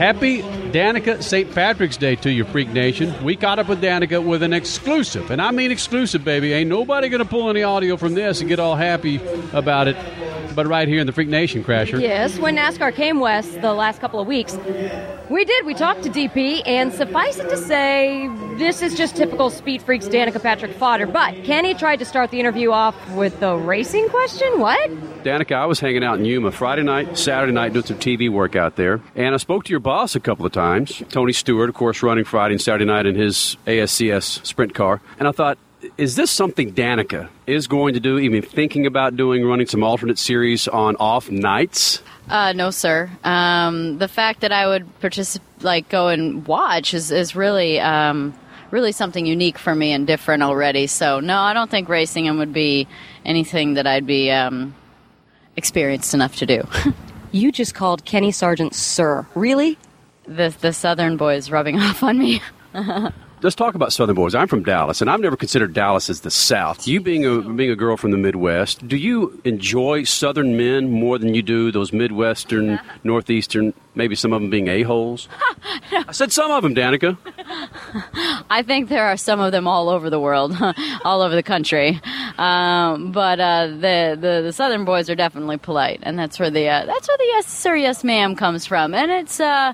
[0.00, 0.40] Happy
[0.72, 1.52] Danica St.
[1.52, 3.12] Patrick's Day to you, Freak Nation.
[3.24, 6.52] We caught up with Danica with an exclusive, and I mean exclusive, baby.
[6.52, 9.20] Ain't nobody going to pull any audio from this and get all happy
[9.52, 9.96] about it,
[10.54, 12.00] but right here in the Freak Nation, Crasher.
[12.00, 14.56] Yes, when NASCAR came west the last couple of weeks,
[15.28, 15.66] we did.
[15.66, 20.06] We talked to DP, and suffice it to say, this is just typical Speed Freaks
[20.06, 21.06] Danica Patrick fodder.
[21.06, 24.60] But Kenny tried to start the interview off with the racing question.
[24.60, 24.90] What?
[25.24, 28.56] Danica, I was hanging out in Yuma Friday night, Saturday night, doing some TV work
[28.56, 30.59] out there, and I spoke to your boss a couple of times,
[31.10, 35.26] Tony Stewart, of course, running Friday and Saturday night in his ASCS sprint car, and
[35.26, 35.58] I thought,
[35.96, 40.18] is this something Danica is going to do, even thinking about doing, running some alternate
[40.18, 42.02] series on off nights?
[42.28, 43.10] Uh, no, sir.
[43.24, 48.34] Um, the fact that I would participate, like go and watch, is is really um,
[48.70, 50.86] really something unique for me and different already.
[50.86, 52.86] So no, I don't think racing him would be
[53.24, 54.74] anything that I'd be um,
[55.56, 56.62] experienced enough to do.
[57.32, 59.24] You just called Kenny Sargent Sir.
[59.36, 59.78] Really?
[60.26, 62.40] The the Southern boys rubbing off on me.
[63.42, 64.34] Let's talk about Southern boys.
[64.34, 66.86] I'm from Dallas, and I've never considered Dallas as the South.
[66.86, 71.16] You being a being a girl from the Midwest, do you enjoy Southern men more
[71.18, 75.26] than you do those Midwestern, Northeastern, maybe some of them being a holes?
[75.90, 77.16] I said some of them, Danica.
[78.50, 80.54] I think there are some of them all over the world,
[81.02, 81.98] all over the country.
[82.36, 86.68] Um, but uh, the, the the Southern boys are definitely polite, and that's where the
[86.68, 89.72] uh, that's where the yes sir, yes ma'am comes from, and it's uh,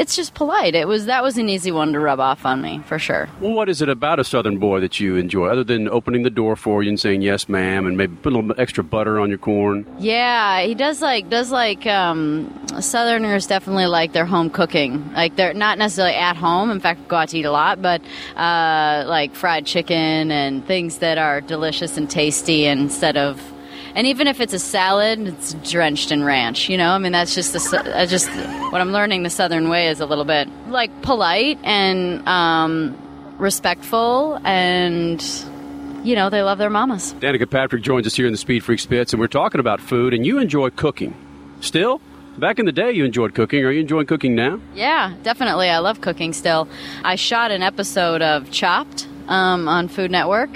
[0.00, 0.74] it's just polite.
[0.74, 3.28] It was that was an easy one to rub off on me for sure.
[3.38, 6.30] Well, what is it about a Southern boy that you enjoy, other than opening the
[6.30, 9.28] door for you and saying yes, ma'am, and maybe put a little extra butter on
[9.28, 9.84] your corn?
[9.98, 15.12] Yeah, he does like does like um, Southerners definitely like their home cooking.
[15.12, 16.70] Like they're not necessarily at home.
[16.70, 18.00] In fact, go out to eat a lot, but
[18.36, 23.38] uh, like fried chicken and things that are delicious and tasty instead of.
[23.94, 26.68] And even if it's a salad, it's drenched in ranch.
[26.68, 28.28] You know, I mean, that's just the just
[28.70, 29.22] what I'm learning.
[29.22, 32.96] The Southern way is a little bit like polite and um,
[33.38, 35.22] respectful, and
[36.04, 37.14] you know, they love their mamas.
[37.14, 40.14] Danica Patrick joins us here in the Speed Freak Spits, and we're talking about food,
[40.14, 41.14] and you enjoy cooking.
[41.60, 42.00] Still?
[42.38, 43.64] Back in the day, you enjoyed cooking.
[43.64, 44.60] Are you enjoying cooking now?
[44.74, 45.68] Yeah, definitely.
[45.68, 46.68] I love cooking still.
[47.04, 50.50] I shot an episode of Chopped um, on Food Network.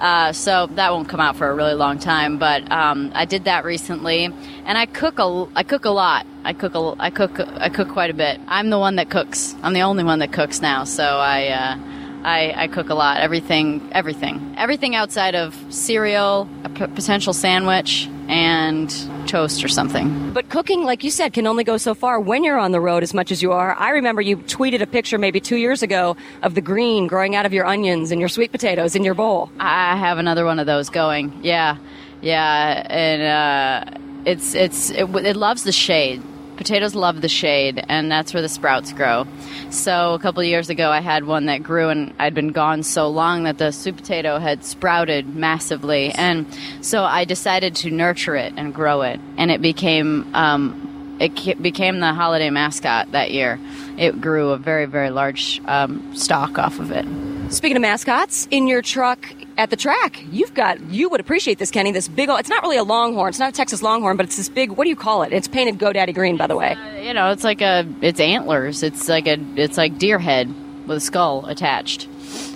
[0.00, 3.44] Uh, so that won't come out for a really long time, but um, I did
[3.44, 6.26] that recently, and I cook a I cook a lot.
[6.42, 8.40] I cook a I cook I cook quite a bit.
[8.48, 9.54] I'm the one that cooks.
[9.62, 11.78] I'm the only one that cooks now, so I uh,
[12.24, 13.20] I, I cook a lot.
[13.20, 18.88] Everything everything everything outside of cereal, a p- potential sandwich, and
[19.28, 20.32] toast or something.
[20.32, 23.02] But cooking, like you said, can only go so far when you're on the road
[23.02, 23.74] as much as you are.
[23.74, 27.44] I remember you tweeted a picture maybe two years ago of the green growing out
[27.44, 29.50] of your onions and your sweet potatoes in your bowl.
[29.58, 31.40] I have another one of those going.
[31.42, 31.76] Yeah,
[32.22, 36.22] yeah, and uh, it's it's it, it loves the shade.
[36.60, 39.26] Potatoes love the shade, and that's where the sprouts grow.
[39.70, 43.08] So a couple years ago, I had one that grew, and I'd been gone so
[43.08, 46.44] long that the sweet potato had sprouted massively, and
[46.82, 52.00] so I decided to nurture it and grow it, and it became um, it became
[52.00, 53.58] the holiday mascot that year.
[53.96, 57.06] It grew a very very large um, stalk off of it.
[57.50, 59.28] Speaking of mascots, in your truck
[59.58, 62.76] at the track, you've got, you would appreciate this, Kenny, this big, it's not really
[62.76, 65.24] a longhorn, it's not a Texas longhorn, but it's this big, what do you call
[65.24, 65.32] it?
[65.32, 66.76] It's painted GoDaddy green, by the way.
[67.02, 68.84] you know, it's like a it's antlers.
[68.84, 70.54] It's like a it's like deer head
[70.86, 72.08] with a skull attached,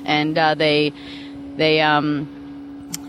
[0.04, 0.92] and uh, they
[1.56, 2.28] they um,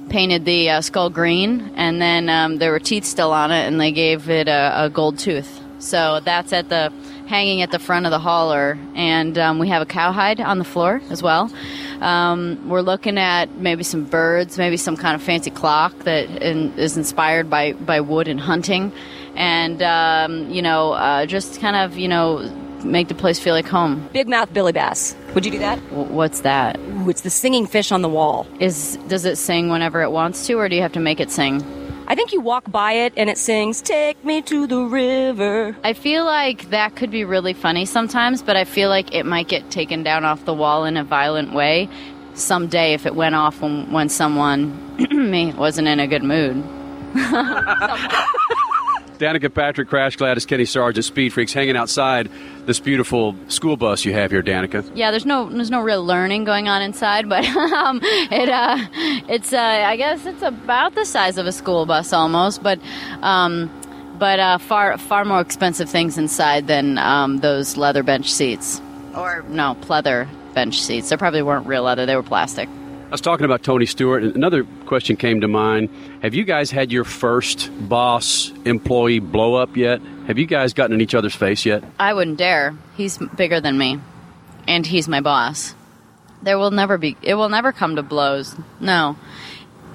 [0.09, 3.79] painted the uh, skull green, and then um, there were teeth still on it, and
[3.79, 5.61] they gave it a, a gold tooth.
[5.77, 6.91] So that's at the
[7.27, 10.63] hanging at the front of the hauler, and um, we have a cowhide on the
[10.63, 11.51] floor as well.
[12.01, 16.77] Um, we're looking at maybe some birds, maybe some kind of fancy clock that in,
[16.77, 18.91] is inspired by, by wood and hunting,
[19.35, 22.49] and um, you know, uh, just kind of you know
[22.83, 24.07] make the place feel like home.
[24.13, 25.15] Big mouth Billy Bass.
[25.33, 25.79] Would you do that?
[25.91, 26.79] What's that?
[26.79, 28.47] Ooh, it's the singing fish on the wall.
[28.59, 31.31] Is does it sing whenever it wants to, or do you have to make it
[31.31, 31.63] sing?
[32.07, 35.75] I think you walk by it and it sings, Take me to the river.
[35.83, 39.47] I feel like that could be really funny sometimes, but I feel like it might
[39.47, 41.89] get taken down off the wall in a violent way
[42.35, 46.63] someday if it went off when, when someone me wasn't in a good mood.
[49.17, 52.29] Danica Patrick, Crash Gladys, Kenny Sargent, Speed Freaks, hanging outside
[52.65, 54.89] this beautiful school bus you have here, Danica.
[54.95, 58.77] Yeah, there's no there's no real learning going on inside, but um, it uh,
[59.29, 62.79] it's uh, I guess it's about the size of a school bus almost, but
[63.21, 63.71] um,
[64.19, 68.81] but uh, far far more expensive things inside than um, those leather bench seats
[69.15, 71.09] or no pleather bench seats.
[71.09, 72.67] They probably weren't real leather; they were plastic.
[73.15, 75.89] Was talking about Tony Stewart, and another question came to mind.
[76.21, 80.01] Have you guys had your first boss employee blow up yet?
[80.27, 81.81] Have you guys gotten in each other's face yet?
[81.97, 82.75] I wouldn't dare.
[82.97, 84.01] He's bigger than me,
[84.67, 85.75] and he's my boss.
[86.41, 87.15] There will never be.
[87.21, 88.53] It will never come to blows.
[88.81, 89.15] No,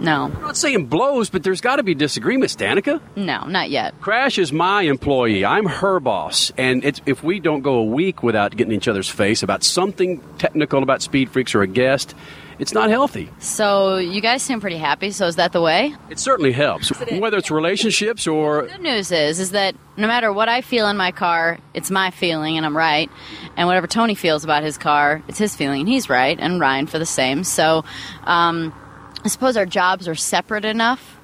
[0.00, 3.00] no, I'm not saying blows, but there's got to be disagreements, Danica.
[3.16, 4.00] no, not yet.
[4.00, 5.44] Crash is my employee.
[5.44, 6.50] I'm her boss.
[6.56, 10.20] And it's, if we don't go a week without getting each other's face about something
[10.38, 12.14] technical about Speed Freaks or a guest,
[12.58, 13.30] it's not healthy.
[13.38, 15.12] So you guys seem pretty happy.
[15.12, 15.94] So is that the way?
[16.10, 20.50] It certainly helps, whether it's relationships or Good news is, is that no matter what
[20.50, 23.10] I feel in my car, it's my feeling and I'm right.
[23.56, 26.38] And whatever Tony feels about his car, it's his feeling and he's right.
[26.38, 27.44] And Ryan for the same.
[27.44, 27.84] So,
[28.24, 28.74] um,
[29.22, 31.18] I suppose our jobs are separate enough,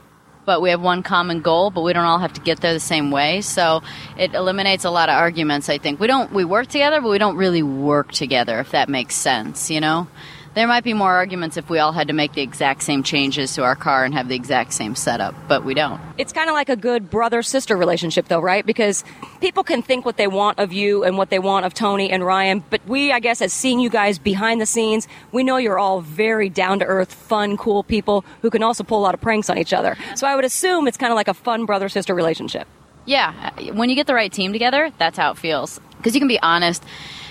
[0.45, 2.81] but we have one common goal, but we don't all have to get there the
[2.81, 3.41] same way.
[3.41, 3.83] So
[4.19, 5.99] it eliminates a lot of arguments, I think.
[5.99, 9.71] We don't, we work together, but we don't really work together, if that makes sense,
[9.71, 10.09] you know?
[10.57, 13.53] There might be more arguments if we all had to make the exact same changes
[13.57, 16.01] to our car and have the exact same setup, but we don't.
[16.17, 18.65] It's kind of like a good brother sister relationship, though, right?
[18.65, 19.05] Because
[19.43, 22.25] people can think what they want of you and what they want of Tony and
[22.25, 25.79] Ryan, but we, I guess, as seeing you guys behind the scenes, we know you're
[25.79, 29.21] all very down to earth, fun, cool people who can also pull a lot of
[29.21, 29.95] pranks on each other.
[30.15, 32.67] So I would assume it's kind of like a fun brother sister relationship.
[33.05, 35.83] Yeah, when you get the right team together, that's how it feels.
[35.99, 36.83] Because you can be honest,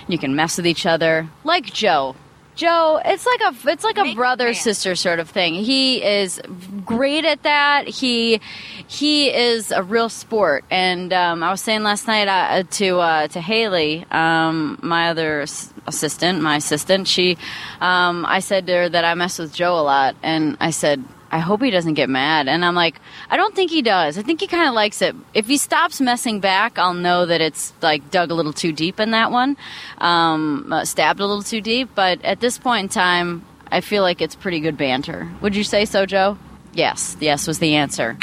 [0.06, 2.14] you can mess with each other, like Joe.
[2.56, 5.54] Joe, it's like a it's like a brother sister sort of thing.
[5.54, 6.40] He is
[6.86, 7.86] great at that.
[7.86, 8.40] He
[8.88, 10.64] he is a real sport.
[10.70, 15.44] And um, I was saying last night uh, to uh, to Haley, um, my other
[15.86, 17.06] assistant, my assistant.
[17.08, 17.36] She,
[17.80, 21.04] um, I said to her that I mess with Joe a lot, and I said
[21.30, 22.48] I hope he doesn't get mad.
[22.48, 23.00] And I'm like,
[23.30, 24.16] I don't think he does.
[24.16, 25.14] I think he kind of likes it.
[25.34, 29.00] If he stops messing back, I'll know that it's like dug a little too deep
[29.00, 29.56] in that one,
[29.98, 31.90] um, uh, stabbed a little too deep.
[31.94, 35.28] But at this point in time, I feel like it's pretty good banter.
[35.40, 36.38] Would you say so, Joe?
[36.72, 37.16] Yes.
[37.20, 38.16] Yes was the answer.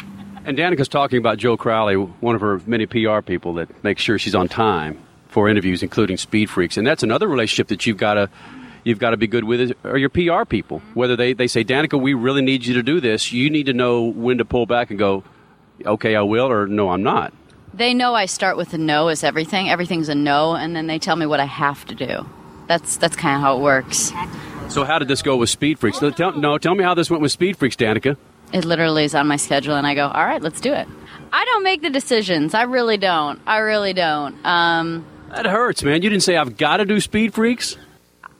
[0.46, 4.20] And Danica's talking about Joe Crowley, one of her many PR people that makes sure
[4.20, 6.78] she's on time for interviews, including Speed Freaks.
[6.78, 8.30] And that's another relationship that you've got to
[8.84, 10.82] you've got to be good with is- are your PR people.
[10.94, 13.74] Whether they, they say, Danica, we really need you to do this, you need to
[13.74, 15.24] know when to pull back and go,
[15.86, 17.34] okay, I will, or no, I'm not.
[17.74, 19.70] They know I start with a no as everything.
[19.70, 22.26] Everything's a no, and then they tell me what I have to do.
[22.68, 24.12] That's that's kind of how it works.
[24.70, 26.02] So how did this go with Speed Freaks?
[26.02, 28.16] No, tell, no, tell me how this went with Speed Freaks, Danica.
[28.54, 30.88] It literally is on my schedule, and I go, all right, let's do it.
[31.34, 32.54] I don't make the decisions.
[32.54, 33.42] I really don't.
[33.48, 34.36] I really don't.
[34.46, 36.04] Um, That hurts, man.
[36.04, 37.76] You didn't say I've got to do Speed Freaks.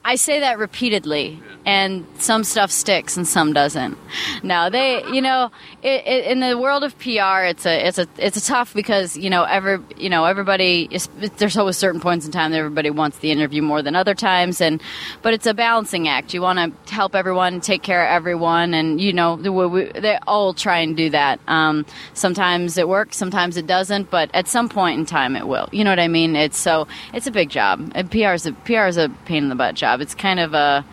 [0.06, 3.98] I say that repeatedly, and some stuff sticks and some doesn't.
[4.44, 5.50] Now they, you know,
[5.82, 9.16] it, it, in the world of PR, it's a it's a it's a tough because
[9.16, 11.08] you know every you know everybody is,
[11.38, 14.60] there's always certain points in time that everybody wants the interview more than other times,
[14.60, 14.82] and
[15.22, 16.34] but it's a balancing act.
[16.34, 20.54] You want to help everyone, take care of everyone, and you know we, they all
[20.54, 21.40] try and do that.
[21.48, 25.70] Um, sometimes it works, sometimes it doesn't, but at some point in time it will.
[25.72, 26.36] You know what I mean?
[26.36, 27.92] It's so it's a big job.
[27.96, 29.93] And PR is a PR is a pain in the butt job.
[30.02, 30.86] It's kind of a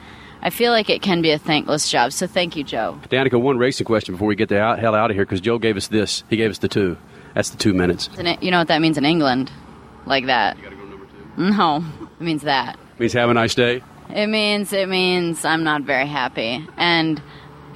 [0.43, 2.13] I feel like it can be a thankless job.
[2.13, 2.99] So thank you, Joe.
[3.11, 5.59] Danica, one racing question before we get the out, hell out of here because Joe
[5.59, 6.25] gave us this.
[6.31, 6.97] He gave us the two.
[7.35, 8.09] That's the two minutes.
[8.19, 9.53] It, you know what that means in England?
[10.07, 10.57] Like that.
[11.37, 11.85] No,
[12.19, 12.79] it means that.
[12.99, 13.83] Means have a nice day.
[14.09, 17.23] It means it means I'm not very happy, and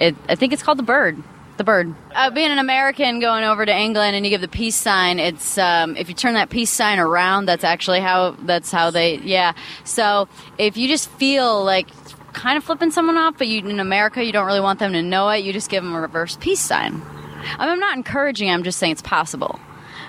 [0.00, 0.16] it.
[0.28, 1.22] I think it's called the bird.
[1.56, 1.94] The bird.
[2.12, 5.56] Uh, being an American going over to England and you give the peace sign, it's
[5.56, 9.18] um, if you turn that peace sign around, that's actually how that's how they.
[9.18, 9.52] Yeah.
[9.84, 10.28] So
[10.58, 11.86] if you just feel like
[12.32, 15.02] kind of flipping someone off, but you in America you don't really want them to
[15.02, 17.00] know it, you just give them a reverse peace sign.
[17.58, 18.50] I mean, I'm not encouraging.
[18.50, 19.60] I'm just saying it's possible.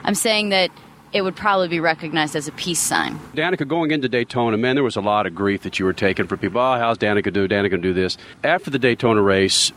[0.04, 0.72] I'm saying that
[1.14, 3.20] it would probably be recognized as a peace sign.
[3.34, 6.28] Danica, going into Daytona, man, there was a lot of grief that you were taking
[6.28, 6.60] from people.
[6.60, 7.48] Oh, how's Danica do?
[7.48, 8.18] Danica do this.
[8.44, 9.72] After the Daytona race,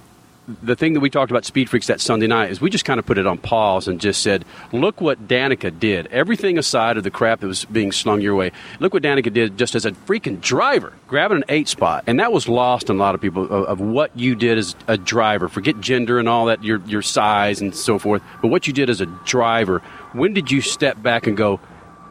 [0.63, 2.99] the thing that we talked about Speed Freaks that Sunday night is we just kind
[2.99, 6.07] of put it on pause and just said, look what Danica did.
[6.07, 9.59] Everything aside of the crap that was being slung your way, look what Danica did
[9.59, 12.05] just as a freaking driver, grabbing an eight spot.
[12.07, 14.75] And that was lost in a lot of people of, of what you did as
[14.87, 15.49] a driver.
[15.49, 18.89] Forget gender and all that, your, your size and so forth, but what you did
[18.89, 19.81] as a driver.
[20.13, 21.61] When did you step back and go,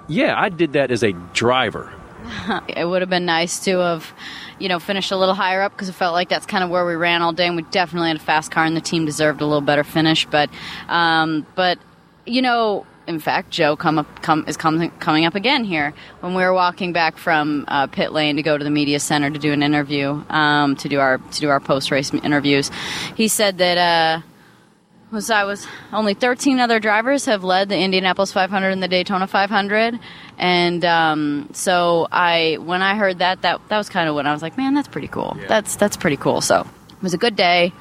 [0.07, 1.91] yeah, I did that as a driver?
[2.67, 4.13] it would have been nice to have,
[4.59, 6.85] you know, finished a little higher up because it felt like that's kind of where
[6.85, 9.41] we ran all day, and we definitely had a fast car, and the team deserved
[9.41, 10.25] a little better finish.
[10.25, 10.49] But,
[10.87, 11.79] um, but
[12.25, 16.35] you know, in fact, Joe come up come is coming coming up again here when
[16.35, 19.39] we were walking back from uh, pit lane to go to the media center to
[19.39, 22.69] do an interview, um, to do our to do our post race interviews.
[23.15, 23.77] He said that.
[23.77, 24.21] Uh,
[25.11, 29.27] was I was only 13 other drivers have led the Indianapolis 500 and the Daytona
[29.27, 29.99] 500,
[30.37, 34.33] and um, so I when I heard that that that was kind of when I
[34.33, 35.37] was like, man, that's pretty cool.
[35.47, 36.41] That's that's pretty cool.
[36.41, 37.73] So It was a good day.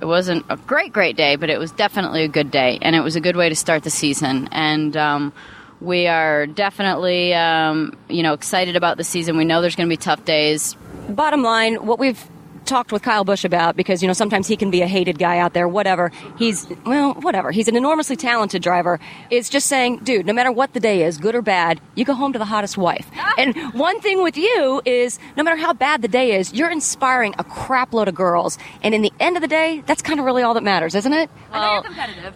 [0.00, 3.00] It wasn't a great, great day, but it was definitely a good day, and it
[3.00, 4.48] was a good way to start the season.
[4.50, 5.32] And um,
[5.80, 9.36] we are definitely, um, you know, excited about the season.
[9.36, 10.76] We know there's going to be tough days.
[11.08, 12.22] Bottom line, what we've
[12.64, 15.38] talked with Kyle Busch about because you know sometimes he can be a hated guy
[15.38, 15.68] out there.
[15.68, 19.00] Whatever he's well, whatever he's an enormously talented driver.
[19.30, 22.14] Is just saying, dude, no matter what the day is, good or bad, you go
[22.14, 23.08] home to the hottest wife.
[23.38, 27.34] and one thing with you is, no matter how bad the day is, you're inspiring
[27.38, 28.58] a crapload of girls.
[28.82, 31.12] And in the end of the day, that's kind of really all that matters, isn't
[31.12, 31.30] it?
[31.52, 31.84] Well,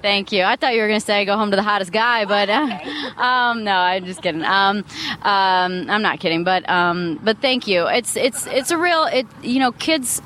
[0.02, 0.42] thank you.
[0.42, 2.78] I thought you were going to say go home to the hottest guy, but uh,
[3.20, 4.44] um, no, I'm just kidding.
[4.44, 4.84] Um,
[5.22, 7.86] um, I'm not kidding, but um, but thank you.
[7.86, 9.26] It's it's it's a real it.
[9.42, 10.17] You know, kids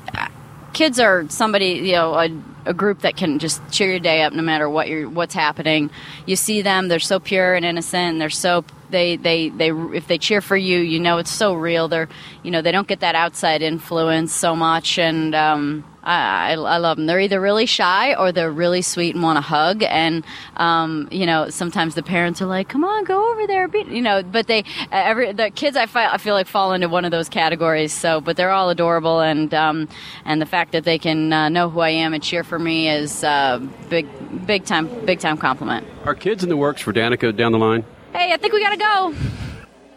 [0.73, 2.29] kids are somebody you know a,
[2.65, 5.89] a, group that can just cheer your day up no matter what you're what's happening.
[6.25, 8.13] You see them; they're so pure and innocent.
[8.13, 11.53] And they're so they they they if they cheer for you, you know it's so
[11.53, 11.87] real.
[11.87, 12.09] They're
[12.41, 16.97] you know they don't get that outside influence so much, and um, I, I, love
[16.97, 17.05] them.
[17.05, 19.83] They're either really shy or they're really sweet and want to hug.
[19.83, 20.25] And
[20.57, 24.21] um, you know, sometimes the parents are like, "Come on, go over there," you know.
[24.21, 27.29] But they, every the kids, I, fi- I feel like fall into one of those
[27.29, 27.93] categories.
[27.93, 29.87] So, but they're all adorable, and um,
[30.25, 32.89] and the fact that they can uh, know who I am and cheer for me
[32.89, 34.07] is uh, big,
[34.45, 35.87] big time, big time compliment.
[36.05, 37.85] Are kids in the works for Danica down the line?
[38.13, 39.15] Hey, I think we gotta go.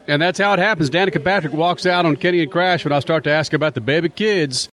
[0.09, 0.89] And that's how it happens.
[0.89, 3.81] Danica Patrick walks out on Kenny and Crash when I start to ask about the
[3.81, 4.69] baby kids.